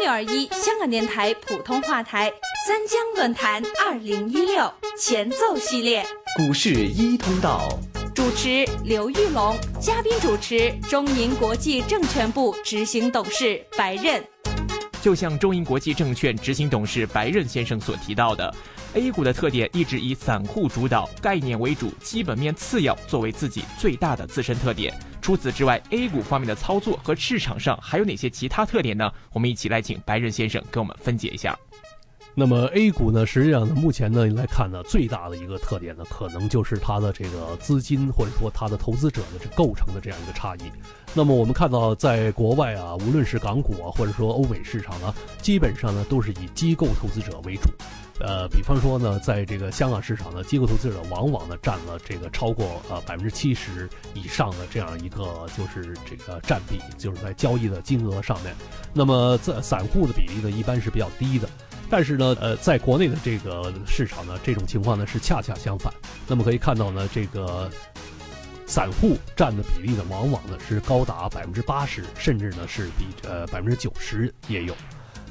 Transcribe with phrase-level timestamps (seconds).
[0.00, 2.32] 六二一香港电台普通话台
[2.66, 6.02] 三江论坛二零一六前奏系列，
[6.38, 7.68] 股市一通道，
[8.14, 14.24] 主持刘玉龙，嘉宾主持中银国际证券部执行董事白刃。
[15.02, 18.54] 就像中银国际证券执行董事白任先生所提到的
[18.92, 24.92] ，A 股的特点一直以散户主导、概念为主、基本面次要作为自己最大的自身特点。
[25.22, 29.10] 除此之外，A 股方面的操作和市场上还有哪些其他特点呢？
[29.32, 31.58] 我们一起来请白任先生给我们分解一下。
[32.34, 40.70] 那么 A 股呢，实际上呢，目前呢来看呢，最大的一个特点呢，可能就是它的这个资金或者说它的投资者的这构成的这样一个差异。
[41.12, 45.12] 那么我们看到，在国外啊，无论是港股啊，或者说欧美市场呢，
[45.42, 47.68] 基本上呢都是以机构投资者为主。
[48.20, 58.54] 呃，比方说呢，在这个香港市场呢，机构投资者往往呢占了这个超过呃百分之七十以上的这样一个就是这个占比，就是在交易的金额上面。
[58.92, 61.48] 那么在散户的比例呢，一般是比较低的。
[61.90, 65.92] 但是呢，呃，在国内的这个市场呢，这种情况呢是恰恰相反。
[66.28, 67.68] 那么可以看到呢，这个
[68.64, 74.74] 散户占的比例呢，往往呢是高达百分之八十，甚至呢是比呃百分之九十也有。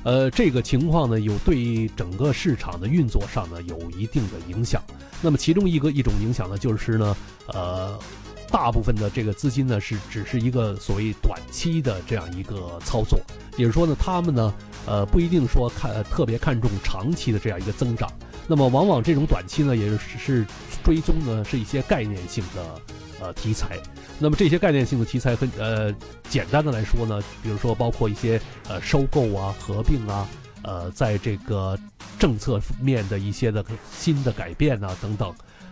[0.04, 4.84] 呃，这个情况呢，有对整个市场的运作上呢有一定的影响。
[5.22, 8.00] 那么其中一个一种影响呢，就是呢，呃，
[8.52, 13.20] 大部分的这个资金呢是只是一个所谓短期的这样一个操作，
[13.58, 14.54] 也是说呢，他们呢。
[14.88, 18.12] 呃，不一定说看特别看重长期的这样一个增长，
[18.48, 20.48] 那么往往这种短期呢，也是是
[20.84, 22.82] 追踪呢是一些概念性的
[23.20, 23.78] 呃题材。
[24.18, 25.94] 那么这些概念性的题材，很呃
[26.28, 30.28] 简单的来说呢，比如说包括一些呃收购啊、合并啊，
[30.64, 31.78] 呃，在这个
[32.18, 33.64] 政策面的一些的
[33.96, 35.32] 新的改变啊等等。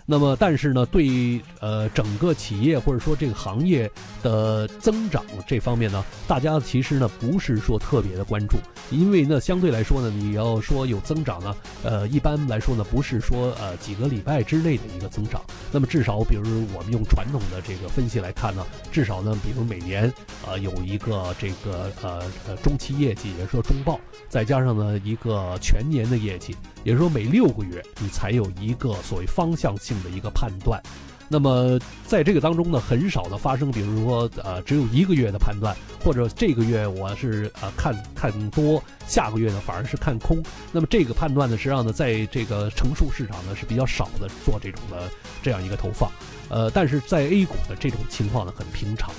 [0.10, 3.92] 那么，但是呢，对呃整个企业或者说这个行业
[4.24, 8.56] 的增长这方面呢，大家其实呢不是说特别的关注，
[8.90, 15.42] 因为呢相对来说呢，你要说有增长呢，呃一般来说呢不是说呃几个礼拜之内的一个增长，
[15.74, 20.12] 那么至少比如我们用传统的这个分析来看呢，至少呢比如每年
[20.48, 26.56] 呃有一个这个呃呃中期业绩，也就是说中报，再加上呢一个全年的业绩。
[26.88, 30.82] 也就是说，每六个月你才有一个所谓方向性的一个判断，
[31.28, 40.42] 那么在这个当中呢，很少的发生，比如说呃，只有一个月的判断，或者这个月我是呃看看多，下个月呢反而是看空。
[40.72, 45.12] 那么这个判断呢，实际上呢，在这个成熟市场呢是比较少的做这种的
[45.44, 46.10] 这样一个投放，
[46.48, 49.14] 呃，但是在 A 股的这种情况呢很平常。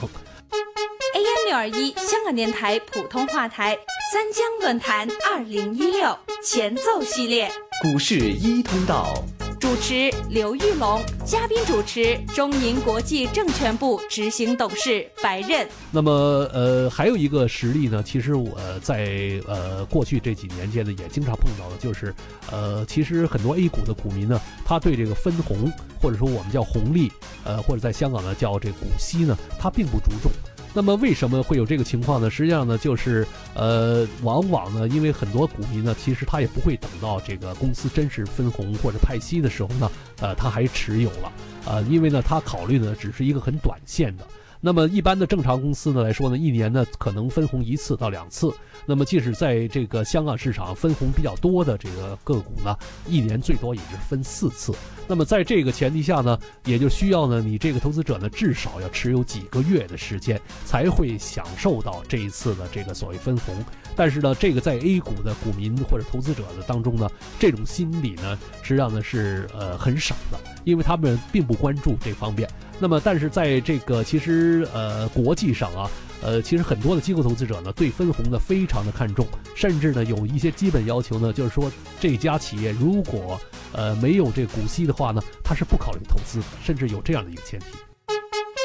[1.15, 3.77] AM 六二一香港电台普通话台。
[4.11, 7.47] 三江论坛二零一六前奏系列，
[7.83, 9.23] 股市一通道，
[9.61, 15.69] 主持刘玉龙，嘉宾主持中银国际证券部执行董事白任。
[15.91, 16.11] 那么，
[16.55, 22.15] 呃，还有一个实例呢，其实我在呃过去这几年间呢，也经常碰到的，就是
[22.51, 25.71] 呃，其实很多 A 股的股民呢，他对这个分红
[26.01, 27.13] 或者说我们叫红利，
[27.45, 30.33] 呃，或者在香港呢叫这股息呢，他并不注重。
[30.79, 32.31] 那么为什么会有这个情况呢？
[32.31, 39.91] 实际上呢，就是呃，往往呢，因为很多股民呢，其实他也不会等到这个公司真实分红或者派息的时候呢，
[40.21, 41.33] 呃，他还持有了，
[41.67, 44.25] 呃，因为呢，他考虑的只是一个很短线的。
[44.61, 48.53] 那么一般的正常公司呢来说呢，一年呢可能分红一次到两次。
[48.87, 52.75] 那么即使在这个香港市场分红比较多的这个个股呢，
[53.07, 54.73] 一年最多也是分四次。
[55.07, 63.55] 那么在这个前提下呢，也就需要呢你这个投资者呢至少要持有几个月的时间，才会享受到这一次的这个所谓分红。
[63.95, 67.09] 但是呢，这个在 A 股的股民或者投资者的当中呢，
[67.39, 72.49] 这种心理呢实际上呢是呃很少的，因为他们并不关注这方面。
[72.81, 75.91] 那么，但是在这个其实呃国际上啊，
[76.23, 83.41] 呃其实很多的机构投资者呢对分红呢非常的看重，甚至呢有一些基本要求呢，就是说这家企业如果
[83.73, 87.67] 呃没有这股息的话呢，它是不考虑投资的，甚至有这样的一个前提。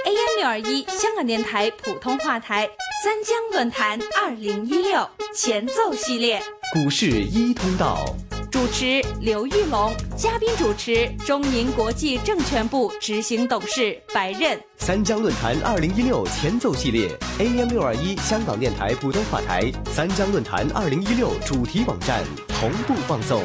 [0.06, 2.70] AM 六二一香港电台普通话台
[3.04, 6.42] 三江论坛二零一六前奏系列，
[6.74, 8.16] 股市一通道。
[8.54, 14.56] 主持刘玉龙，嘉宾主持中银国际证券部执行董事白任。
[14.78, 17.10] 三江论坛二零一六前奏系列
[17.40, 23.42] ，AM 六二一香港电台普通话台三江论坛二零一六主题网站同步放送。